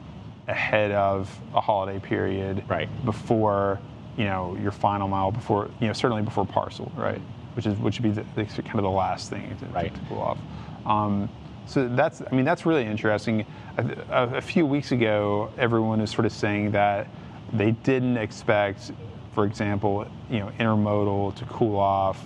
ahead 0.47 0.91
of 0.91 1.39
a 1.53 1.61
holiday 1.61 1.99
period, 1.99 2.63
Right. 2.67 2.89
Before 3.05 3.79
you 4.17 4.25
know 4.25 4.57
your 4.61 4.71
final 4.71 5.07
mile, 5.07 5.31
before 5.31 5.69
you 5.79 5.87
know 5.87 5.93
certainly 5.93 6.23
before 6.23 6.45
parcel, 6.45 6.91
right? 6.95 7.21
Which 7.55 7.67
is 7.67 7.77
which 7.77 7.99
would 7.99 8.15
be 8.15 8.21
the, 8.21 8.25
the 8.35 8.61
kind 8.63 8.79
of 8.79 8.83
the 8.83 8.89
last 8.89 9.29
thing 9.29 9.55
to, 9.59 9.65
Right. 9.67 9.93
to 9.93 10.01
cool 10.09 10.19
off. 10.19 10.39
Um, 10.85 11.29
so 11.67 11.87
that's 11.89 12.21
I 12.21 12.35
mean 12.35 12.45
that's 12.45 12.65
really 12.65 12.85
interesting. 12.85 13.45
A, 13.77 13.85
a, 14.09 14.37
a 14.37 14.41
few 14.41 14.65
weeks 14.65 14.91
ago, 14.91 15.51
everyone 15.59 16.01
was 16.01 16.09
sort 16.09 16.25
of 16.25 16.31
saying 16.31 16.71
that 16.71 17.07
they 17.53 17.71
didn't 17.71 18.17
expect, 18.17 18.91
for 19.35 19.45
example, 19.45 20.07
you 20.29 20.39
know, 20.39 20.51
intermodal 20.59 21.35
to 21.35 21.45
cool 21.45 21.77
off 21.77 22.23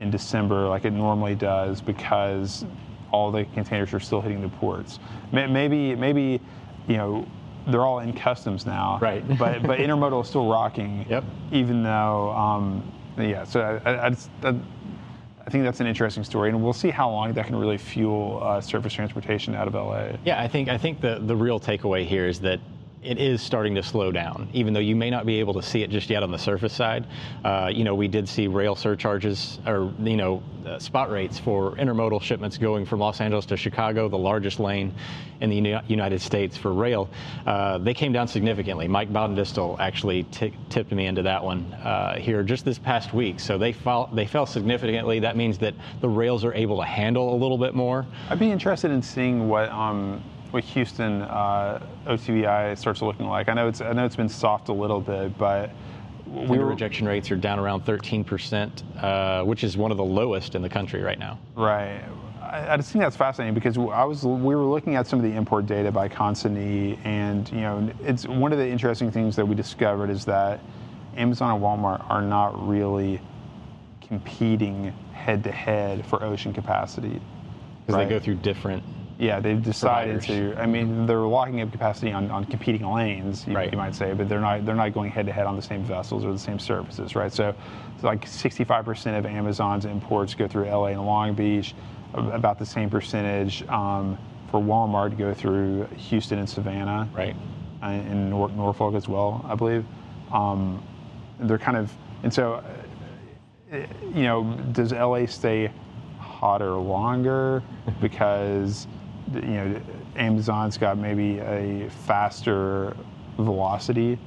in 0.00 0.10
December 0.10 0.68
like 0.68 0.84
it 0.84 0.90
normally 0.90 1.36
does 1.36 1.80
because 1.80 2.66
all 3.12 3.30
the 3.30 3.44
containers 3.54 3.94
are 3.94 4.00
still 4.00 4.20
hitting 4.20 4.42
the 4.42 4.48
ports. 4.48 4.98
Maybe, 5.30 5.94
maybe, 5.94 6.40
you 6.88 6.96
know, 6.96 7.26
they're 7.68 7.86
all 7.86 8.00
in 8.00 8.12
customs 8.12 8.66
now. 8.66 8.98
Right. 9.00 9.26
but 9.38 9.62
but 9.62 9.78
intermodal 9.78 10.22
is 10.22 10.28
still 10.28 10.50
rocking. 10.50 11.06
Yep. 11.08 11.24
Even 11.52 11.84
though, 11.84 12.32
um, 12.32 12.92
yeah. 13.16 13.44
So 13.44 13.80
I, 13.84 14.06
I, 14.06 14.10
just, 14.10 14.28
I, 14.42 14.56
I 15.46 15.50
think 15.50 15.62
that's 15.62 15.78
an 15.78 15.86
interesting 15.86 16.24
story, 16.24 16.48
and 16.48 16.64
we'll 16.64 16.72
see 16.72 16.90
how 16.90 17.08
long 17.08 17.32
that 17.34 17.46
can 17.46 17.54
really 17.54 17.78
fuel 17.78 18.40
uh, 18.42 18.60
surface 18.60 18.92
transportation 18.92 19.54
out 19.54 19.68
of 19.68 19.74
LA. 19.74 20.16
Yeah, 20.24 20.42
I 20.42 20.48
think 20.48 20.68
I 20.68 20.78
think 20.78 21.00
the 21.00 21.20
the 21.20 21.36
real 21.36 21.60
takeaway 21.60 22.04
here 22.04 22.26
is 22.26 22.40
that 22.40 22.58
it 23.02 23.18
is 23.18 23.42
starting 23.42 23.74
to 23.74 23.82
slow 23.82 24.12
down, 24.12 24.48
even 24.52 24.72
though 24.72 24.80
you 24.80 24.94
may 24.94 25.10
not 25.10 25.26
be 25.26 25.40
able 25.40 25.54
to 25.54 25.62
see 25.62 25.82
it 25.82 25.90
just 25.90 26.08
yet 26.08 26.22
on 26.22 26.30
the 26.30 26.38
surface 26.38 26.72
side. 26.72 27.04
Uh, 27.44 27.70
you 27.72 27.82
know, 27.84 27.94
we 27.94 28.06
did 28.06 28.28
see 28.28 28.46
rail 28.46 28.76
surcharges 28.76 29.58
or 29.66 29.92
you 30.02 30.16
know 30.16 30.42
uh, 30.66 30.78
spot 30.78 31.10
rates 31.10 31.38
for 31.38 31.74
intermodal 31.76 32.22
shipments 32.22 32.56
going 32.56 32.86
from 32.86 33.00
Los 33.00 33.20
Angeles 33.20 33.46
to 33.46 33.56
Chicago, 33.56 34.08
the 34.08 34.18
largest 34.18 34.60
lane 34.60 34.94
in 35.40 35.50
the 35.50 35.56
Uni- 35.56 35.80
United 35.88 36.20
States 36.20 36.56
for 36.56 36.72
rail. 36.72 37.10
Uh, 37.44 37.78
they 37.78 37.94
came 37.94 38.12
down 38.12 38.28
significantly. 38.28 38.86
Mike 38.86 39.12
Baudendistel 39.12 39.76
actually 39.80 40.22
t- 40.24 40.54
tipped 40.68 40.92
me 40.92 41.06
into 41.06 41.22
that 41.22 41.42
one 41.42 41.64
uh, 41.82 42.16
here 42.16 42.44
just 42.44 42.64
this 42.64 42.78
past 42.78 43.12
week. 43.12 43.40
So 43.40 43.58
they 43.58 43.72
fell 43.72 44.08
they 44.12 44.26
fell 44.26 44.46
significantly. 44.46 45.18
That 45.18 45.36
means 45.36 45.58
that 45.58 45.74
the 46.00 46.08
rails 46.08 46.44
are 46.44 46.54
able 46.54 46.78
to 46.78 46.84
handle 46.86 47.34
a 47.34 47.36
little 47.36 47.58
bit 47.58 47.74
more. 47.74 48.06
I'd 48.30 48.38
be 48.38 48.50
interested 48.50 48.92
in 48.92 49.02
seeing 49.02 49.48
what 49.48 49.68
um, 49.70 50.22
what 50.52 50.64
Houston 50.64 51.22
uh, 51.22 51.84
OTVI 52.06 52.76
starts 52.76 53.00
looking 53.02 53.26
like. 53.26 53.48
I 53.48 53.54
know 53.54 53.68
it's 53.68 53.80
I 53.80 53.92
know 53.92 54.04
it's 54.04 54.16
been 54.16 54.28
soft 54.28 54.68
a 54.68 54.72
little 54.72 55.00
bit, 55.00 55.36
but 55.38 55.70
we 56.26 56.58
were 56.58 56.66
rejection 56.66 57.06
rates 57.06 57.30
are 57.30 57.36
down 57.36 57.58
around 57.58 57.84
13%, 57.84 59.02
uh, 59.02 59.44
which 59.44 59.64
is 59.64 59.76
one 59.76 59.90
of 59.90 59.96
the 59.96 60.04
lowest 60.04 60.54
in 60.54 60.62
the 60.62 60.68
country 60.68 61.02
right 61.02 61.18
now. 61.18 61.38
right. 61.56 62.02
I, 62.40 62.74
I 62.74 62.76
just 62.76 62.92
think 62.92 63.02
that's 63.02 63.16
fascinating 63.16 63.54
because 63.54 63.78
I 63.78 64.04
was 64.04 64.24
we 64.24 64.54
were 64.54 64.64
looking 64.64 64.94
at 64.96 65.06
some 65.06 65.18
of 65.18 65.24
the 65.24 65.32
import 65.32 65.66
data 65.66 65.90
by 65.90 66.08
Consigny, 66.08 66.98
and 67.04 67.50
you 67.50 67.60
know 67.60 67.90
it's 68.04 68.26
one 68.26 68.52
of 68.52 68.58
the 68.58 68.68
interesting 68.68 69.10
things 69.10 69.36
that 69.36 69.46
we 69.46 69.54
discovered 69.54 70.10
is 70.10 70.24
that 70.26 70.60
Amazon 71.16 71.54
and 71.54 71.62
Walmart 71.62 72.08
are 72.10 72.22
not 72.22 72.68
really 72.68 73.20
competing 74.06 74.92
head 75.14 75.44
to 75.44 75.52
head 75.52 76.04
for 76.06 76.22
ocean 76.22 76.52
capacity. 76.52 77.20
Because 77.86 77.96
Right. 77.98 78.04
they 78.08 78.14
go 78.14 78.20
through 78.20 78.36
different. 78.36 78.82
Yeah, 79.22 79.38
they've 79.38 79.62
decided 79.62 80.20
Providers. 80.24 80.56
to. 80.56 80.60
I 80.60 80.66
mean, 80.66 81.06
they're 81.06 81.18
locking 81.18 81.60
up 81.60 81.70
capacity 81.70 82.10
on, 82.10 82.28
on 82.32 82.44
competing 82.44 82.84
lanes, 82.84 83.46
you, 83.46 83.54
Right. 83.54 83.70
you 83.70 83.78
might 83.78 83.94
say, 83.94 84.14
but 84.14 84.28
they're 84.28 84.40
not 84.40 84.66
they're 84.66 84.74
not 84.74 84.92
going 84.92 85.12
head 85.12 85.26
to 85.26 85.32
head 85.32 85.46
on 85.46 85.54
the 85.54 85.62
same 85.62 85.84
vessels 85.84 86.24
or 86.24 86.32
the 86.32 86.38
same 86.40 86.58
services, 86.58 87.14
right? 87.14 87.32
So, 87.32 87.54
it's 87.94 88.02
like 88.02 88.24
65% 88.24 89.16
of 89.16 89.24
Amazon's 89.24 89.84
imports 89.84 90.34
go 90.34 90.48
through 90.48 90.64
LA 90.64 90.86
and 90.86 91.06
Long 91.06 91.34
Beach, 91.34 91.72
about 92.14 92.58
the 92.58 92.66
same 92.66 92.90
percentage 92.90 93.62
um, 93.68 94.18
for 94.50 94.60
Walmart 94.60 95.16
go 95.16 95.32
through 95.32 95.84
Houston 95.96 96.40
and 96.40 96.48
Savannah, 96.50 97.08
Right. 97.14 97.36
and 97.80 98.06
in 98.08 98.30
Nor- 98.30 98.50
Norfolk 98.50 98.96
as 98.96 99.06
well, 99.08 99.44
I 99.48 99.54
believe. 99.54 99.84
Um, 100.32 100.82
they're 101.38 101.58
kind 101.58 101.76
of, 101.76 101.92
and 102.24 102.34
so, 102.34 102.54
uh, 103.72 103.76
you 104.12 104.24
know, 104.24 104.42
does 104.72 104.92
LA 104.92 105.26
stay 105.26 105.70
hotter 106.18 106.72
longer 106.72 107.62
because, 108.00 108.88
you 109.34 109.40
know, 109.40 109.80
Amazon's 110.16 110.78
got 110.78 110.98
maybe 110.98 111.38
a 111.38 111.88
faster 112.06 112.96
velocity 113.38 114.18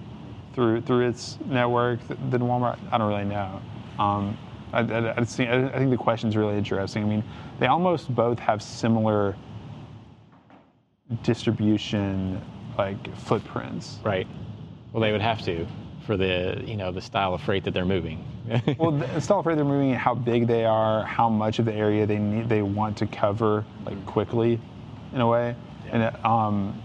through 0.54 0.82
through 0.82 1.08
its 1.08 1.38
network 1.46 2.00
than 2.08 2.42
Walmart? 2.42 2.80
I 2.92 2.98
don't 2.98 3.10
really 3.10 3.26
know. 3.26 3.62
Um, 4.00 4.38
I, 4.74 4.80
I, 4.80 5.18
I, 5.18 5.24
think, 5.24 5.50
I 5.50 5.78
think 5.78 5.92
the 5.92 5.98
question's 5.98 6.36
really 6.36 6.58
interesting. 6.58 7.04
I 7.04 7.08
mean, 7.08 7.24
they 7.60 7.68
almost 7.68 8.14
both 8.14 8.40
have 8.40 8.62
similar 8.62 9.36
distribution 11.24 12.42
like 12.78 13.16
footprints. 13.18 14.00
Right. 14.04 14.28
Well, 14.92 15.02
they 15.02 15.12
would 15.12 15.22
have 15.22 15.42
to 15.44 15.66
for 16.06 16.18
the 16.18 16.62
you 16.66 16.78
know 16.78 16.92
the 16.92 17.02
style 17.02 17.34
of 17.34 17.42
freight 17.42 17.64
that 17.64 17.74
they're 17.74 17.86
moving. 17.86 18.24
well, 18.78 18.92
the 18.92 19.20
style 19.20 19.40
of 19.40 19.44
freight 19.44 19.58
they're 19.58 19.66
moving, 19.66 19.94
how 19.94 20.14
big 20.14 20.48
they 20.48 20.66
are, 20.66 21.04
how 21.04 21.30
much 21.30 21.60
of 21.60 21.66
the 21.66 21.74
area 21.74 22.06
they 22.06 22.20
need, 22.20 22.48
they 22.48 22.62
want 22.62 22.96
to 22.98 23.08
cover, 23.08 23.66
like 23.86 24.06
quickly, 24.06 24.60
in 25.16 25.22
a 25.22 25.28
way. 25.28 25.56
And 25.92 26.04
it, 26.04 26.26
um, 26.26 26.80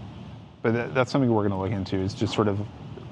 but 0.63 0.73
that, 0.73 0.93
that's 0.95 1.11
something 1.11 1.31
we're 1.31 1.47
going 1.47 1.51
to 1.51 1.57
look 1.57 1.71
into. 1.71 1.97
Is 1.97 2.15
just 2.15 2.33
sort 2.33 2.47
of, 2.47 2.59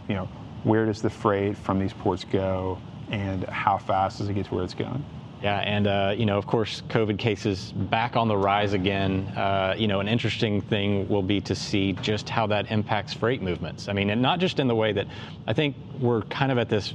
you 0.07 0.15
know, 0.15 0.27
where 0.63 0.85
does 0.85 1.01
the 1.01 1.09
freight 1.09 1.57
from 1.57 1.77
these 1.79 1.93
ports 1.93 2.23
go, 2.23 2.79
and 3.11 3.43
how 3.45 3.77
fast 3.77 4.17
does 4.17 4.29
it 4.29 4.33
get 4.33 4.45
to 4.47 4.55
where 4.55 4.63
it's 4.63 4.73
going? 4.73 5.03
Yeah, 5.41 5.59
and 5.59 5.87
uh, 5.87 6.13
you 6.17 6.25
know, 6.25 6.37
of 6.37 6.47
course, 6.47 6.83
COVID 6.89 7.17
cases 7.17 7.71
back 7.71 8.17
on 8.17 8.27
the 8.27 8.35
rise 8.35 8.73
again. 8.73 9.27
Uh, 9.37 9.73
you 9.77 9.87
know, 9.87 10.01
an 10.01 10.07
interesting 10.07 10.61
thing 10.61 11.07
will 11.07 11.23
be 11.23 11.39
to 11.41 11.55
see 11.55 11.93
just 11.93 12.29
how 12.29 12.47
that 12.47 12.71
impacts 12.71 13.13
freight 13.13 13.41
movements. 13.41 13.87
I 13.87 13.93
mean, 13.93 14.09
and 14.09 14.21
not 14.21 14.39
just 14.39 14.59
in 14.59 14.67
the 14.67 14.75
way 14.75 14.91
that 14.91 15.07
I 15.47 15.53
think 15.53 15.75
we're 15.99 16.23
kind 16.23 16.51
of 16.51 16.57
at 16.57 16.67
this 16.67 16.93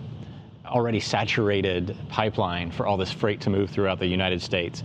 already 0.74 0.98
saturated 0.98 1.96
pipeline 2.08 2.70
for 2.70 2.84
all 2.84 2.96
this 2.96 3.12
freight 3.12 3.40
to 3.40 3.48
move 3.48 3.70
throughout 3.70 4.00
the 4.00 4.06
United 4.06 4.42
States. 4.42 4.82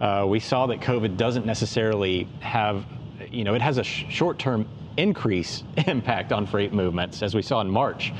Uh, 0.00 0.24
we 0.26 0.38
saw 0.38 0.66
that 0.66 0.80
COVID 0.80 1.16
doesn't 1.16 1.44
necessarily 1.44 2.28
have, 2.40 2.86
you 3.28 3.42
know, 3.42 3.54
it 3.54 3.60
has 3.60 3.76
a 3.76 3.84
sh- 3.84 4.04
short-term 4.08 4.68
increase 4.96 5.64
impact 5.88 6.32
on 6.32 6.46
freight 6.46 6.72
movements, 6.72 7.22
as 7.22 7.34
we 7.34 7.42
saw 7.42 7.60
in 7.60 7.68
March. 7.68 8.12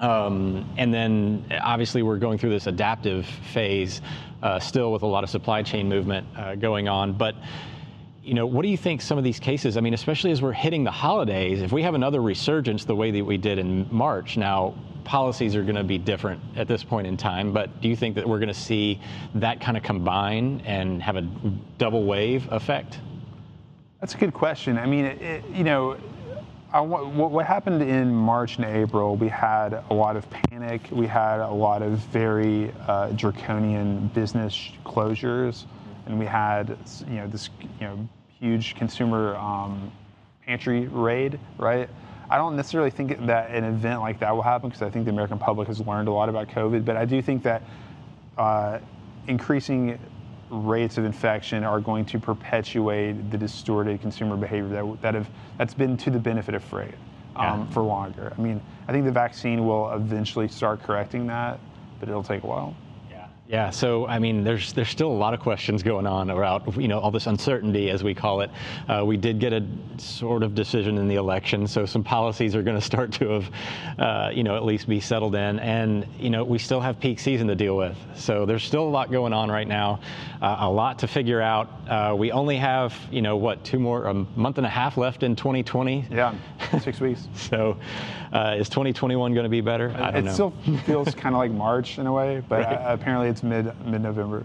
Um, 0.00 0.66
and 0.78 0.94
then 0.94 1.44
obviously 1.62 2.02
we're 2.02 2.16
going 2.16 2.38
through 2.38 2.50
this 2.50 2.66
adaptive 2.66 3.26
phase 3.26 4.00
uh, 4.42 4.58
still 4.58 4.92
with 4.92 5.02
a 5.02 5.06
lot 5.06 5.24
of 5.24 5.28
supply 5.28 5.62
chain 5.62 5.90
movement 5.90 6.26
uh, 6.36 6.54
going 6.54 6.88
on. 6.88 7.12
But 7.12 7.34
you 8.22 8.34
know, 8.34 8.46
what 8.46 8.62
do 8.62 8.68
you 8.68 8.76
think 8.76 9.00
some 9.00 9.16
of 9.16 9.24
these 9.24 9.40
cases? 9.40 9.76
I 9.76 9.80
mean, 9.80 9.94
especially 9.94 10.30
as 10.30 10.42
we're 10.42 10.52
hitting 10.52 10.84
the 10.84 10.90
holidays, 10.90 11.62
if 11.62 11.72
we 11.72 11.82
have 11.82 11.94
another 11.94 12.20
resurgence 12.20 12.84
the 12.84 12.94
way 12.94 13.10
that 13.10 13.24
we 13.24 13.38
did 13.38 13.58
in 13.58 13.88
March, 13.90 14.36
now 14.36 14.74
policies 15.04 15.56
are 15.56 15.62
going 15.62 15.76
to 15.76 15.84
be 15.84 15.96
different 15.96 16.40
at 16.56 16.68
this 16.68 16.84
point 16.84 17.06
in 17.06 17.16
time. 17.16 17.52
But 17.52 17.80
do 17.80 17.88
you 17.88 17.96
think 17.96 18.14
that 18.16 18.28
we're 18.28 18.38
going 18.38 18.48
to 18.48 18.54
see 18.54 19.00
that 19.36 19.60
kind 19.60 19.76
of 19.76 19.82
combine 19.82 20.60
and 20.66 21.02
have 21.02 21.16
a 21.16 21.22
double 21.78 22.04
wave 22.04 22.46
effect? 22.52 23.00
That's 24.00 24.14
a 24.14 24.18
good 24.18 24.34
question. 24.34 24.78
I 24.78 24.86
mean, 24.86 25.06
it, 25.06 25.44
you 25.48 25.64
know, 25.64 25.96
I, 26.72 26.80
what, 26.80 27.32
what 27.32 27.46
happened 27.46 27.82
in 27.82 28.14
March 28.14 28.56
and 28.56 28.64
April, 28.64 29.16
we 29.16 29.28
had 29.28 29.82
a 29.90 29.94
lot 29.94 30.16
of 30.16 30.28
panic. 30.30 30.82
We 30.92 31.06
had 31.06 31.40
a 31.40 31.50
lot 31.50 31.82
of 31.82 31.98
very 31.98 32.72
uh, 32.86 33.08
draconian 33.10 34.08
business 34.08 34.70
closures, 34.84 35.64
and 36.10 36.18
we 36.18 36.26
had, 36.26 36.76
you 37.08 37.14
know, 37.16 37.28
this, 37.28 37.50
you 37.80 37.86
know, 37.86 38.08
huge 38.40 38.74
consumer 38.74 39.36
um, 39.36 39.92
pantry 40.44 40.88
raid, 40.88 41.38
right? 41.56 41.88
I 42.28 42.36
don't 42.36 42.56
necessarily 42.56 42.90
think 42.90 43.26
that 43.26 43.50
an 43.50 43.64
event 43.64 44.00
like 44.00 44.18
that 44.20 44.34
will 44.34 44.42
happen 44.42 44.68
because 44.68 44.82
I 44.82 44.90
think 44.90 45.04
the 45.04 45.10
American 45.10 45.38
public 45.38 45.68
has 45.68 45.80
learned 45.80 46.08
a 46.08 46.12
lot 46.12 46.28
about 46.28 46.48
COVID, 46.48 46.84
but 46.84 46.96
I 46.96 47.04
do 47.04 47.22
think 47.22 47.42
that 47.44 47.62
uh, 48.38 48.78
increasing 49.28 49.98
rates 50.50 50.98
of 50.98 51.04
infection 51.04 51.62
are 51.62 51.80
going 51.80 52.04
to 52.06 52.18
perpetuate 52.18 53.30
the 53.30 53.38
distorted 53.38 54.00
consumer 54.00 54.36
behavior 54.36 54.68
that, 54.68 55.02
that 55.02 55.14
have 55.14 55.30
that's 55.58 55.74
been 55.74 55.96
to 55.98 56.10
the 56.10 56.18
benefit 56.18 56.54
of 56.56 56.64
freight 56.64 56.94
um, 57.36 57.60
Yeah. 57.60 57.66
for 57.70 57.82
longer. 57.82 58.32
I 58.36 58.40
mean, 58.40 58.60
I 58.88 58.92
think 58.92 59.04
the 59.04 59.12
vaccine 59.12 59.64
will 59.64 59.92
eventually 59.92 60.48
start 60.48 60.82
correcting 60.82 61.28
that, 61.28 61.60
but 62.00 62.08
it'll 62.08 62.24
take 62.24 62.42
a 62.42 62.46
while. 62.46 62.74
Yeah, 63.50 63.70
so 63.70 64.06
I 64.06 64.20
mean, 64.20 64.44
there's 64.44 64.72
there's 64.74 64.90
still 64.90 65.10
a 65.10 65.12
lot 65.12 65.34
of 65.34 65.40
questions 65.40 65.82
going 65.82 66.06
on 66.06 66.30
about 66.30 66.76
you 66.80 66.86
know 66.86 67.00
all 67.00 67.10
this 67.10 67.26
uncertainty 67.26 67.90
as 67.90 68.04
we 68.04 68.14
call 68.14 68.42
it. 68.42 68.50
Uh, 68.88 69.02
we 69.04 69.16
did 69.16 69.40
get 69.40 69.52
a 69.52 69.66
sort 69.98 70.44
of 70.44 70.54
decision 70.54 70.96
in 70.98 71.08
the 71.08 71.16
election, 71.16 71.66
so 71.66 71.84
some 71.84 72.04
policies 72.04 72.54
are 72.54 72.62
going 72.62 72.76
to 72.76 72.80
start 72.80 73.10
to 73.14 73.28
have 73.30 73.50
uh, 73.98 74.30
you 74.32 74.44
know 74.44 74.54
at 74.54 74.64
least 74.64 74.88
be 74.88 75.00
settled 75.00 75.34
in, 75.34 75.58
and 75.58 76.06
you 76.16 76.30
know 76.30 76.44
we 76.44 76.60
still 76.60 76.80
have 76.80 77.00
peak 77.00 77.18
season 77.18 77.48
to 77.48 77.56
deal 77.56 77.76
with. 77.76 77.96
So 78.14 78.46
there's 78.46 78.62
still 78.62 78.84
a 78.84 78.88
lot 78.88 79.10
going 79.10 79.32
on 79.32 79.50
right 79.50 79.66
now, 79.66 79.98
uh, 80.40 80.58
a 80.60 80.70
lot 80.70 81.00
to 81.00 81.08
figure 81.08 81.40
out. 81.40 81.68
Uh, 81.88 82.14
we 82.16 82.30
only 82.30 82.56
have 82.56 82.96
you 83.10 83.20
know 83.20 83.36
what 83.36 83.64
two 83.64 83.80
more 83.80 84.04
a 84.04 84.14
month 84.14 84.58
and 84.58 84.66
a 84.66 84.70
half 84.70 84.96
left 84.96 85.24
in 85.24 85.34
2020. 85.34 86.06
Yeah, 86.08 86.34
six 86.78 87.00
weeks. 87.00 87.26
so 87.34 87.76
uh, 88.32 88.54
is 88.56 88.68
2021 88.68 89.34
going 89.34 89.42
to 89.42 89.50
be 89.50 89.60
better? 89.60 89.90
I 89.96 90.12
don't 90.12 90.16
it 90.18 90.22
know. 90.26 90.32
still 90.34 90.50
feels 90.86 91.12
kind 91.16 91.34
of 91.34 91.40
like 91.40 91.50
March 91.50 91.98
in 91.98 92.06
a 92.06 92.12
way, 92.12 92.44
but 92.48 92.60
Right. 92.64 92.74
uh, 92.76 92.92
apparently 92.94 93.28
it's 93.40 93.42
mid 93.42 93.86
mid 93.86 94.02
November. 94.02 94.44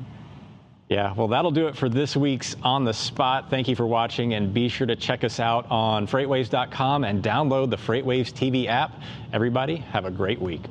Yeah, 0.87 1.13
well, 1.13 1.27
that'll 1.27 1.51
do 1.51 1.67
it 1.67 1.75
for 1.75 1.89
this 1.89 2.15
week's 2.15 2.55
On 2.61 2.85
the 2.85 2.93
Spot. 2.93 3.49
Thank 3.49 3.67
you 3.67 3.75
for 3.75 3.87
watching, 3.87 4.35
and 4.35 4.53
be 4.53 4.69
sure 4.69 4.85
to 4.85 4.95
check 4.95 5.23
us 5.23 5.39
out 5.39 5.65
on 5.71 6.05
freightwaves.com 6.05 7.03
and 7.03 7.23
download 7.23 7.71
the 7.71 7.77
Freightwaves 7.77 8.31
TV 8.31 8.67
app. 8.67 9.01
Everybody, 9.33 9.77
have 9.77 10.05
a 10.05 10.11
great 10.11 10.39
week. 10.39 10.65